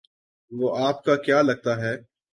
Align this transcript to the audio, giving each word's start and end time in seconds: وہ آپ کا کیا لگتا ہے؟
وہ 0.51 0.77
آپ 0.77 1.03
کا 1.03 1.15
کیا 1.15 1.41
لگتا 1.41 1.77
ہے؟ 1.81 1.95